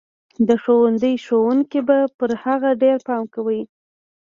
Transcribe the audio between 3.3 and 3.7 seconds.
کوي.